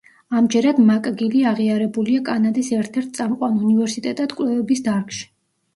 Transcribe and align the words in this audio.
ამჯერად 0.37 0.79
მაკგილი 0.87 1.43
აღიარებულია 1.51 2.23
კანადის 2.31 2.73
ერთ–ერთ 2.81 3.15
წამყვან 3.21 3.61
უნივერსიტეტად 3.69 4.39
კვლევების 4.41 4.85
დარგში. 4.91 5.29